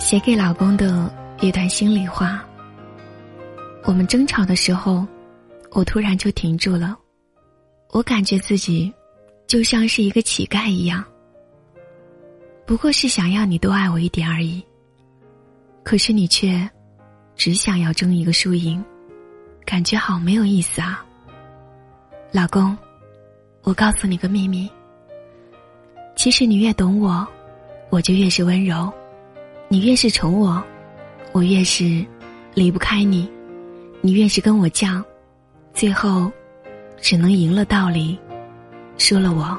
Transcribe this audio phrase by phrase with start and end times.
[0.00, 2.42] 写给老公的一段心里话。
[3.84, 5.06] 我们争吵的时候，
[5.72, 6.98] 我突然就停住了。
[7.90, 8.90] 我感觉自己
[9.46, 11.04] 就像是一个乞丐一样，
[12.64, 14.64] 不过是想要你多爱我一点而已。
[15.84, 16.68] 可是你却
[17.36, 18.82] 只想要争一个输赢，
[19.66, 21.04] 感觉好没有意思啊。
[22.32, 22.76] 老公，
[23.62, 24.68] 我告诉你个秘密。
[26.16, 27.26] 其实你越懂我，
[27.90, 28.90] 我就越是温柔；
[29.72, 30.60] 你越是宠我，
[31.30, 32.04] 我越是
[32.54, 33.30] 离不开你；
[34.00, 35.00] 你越是跟我犟，
[35.72, 36.28] 最后
[37.00, 38.18] 只能赢了道理，
[38.98, 39.56] 输了我。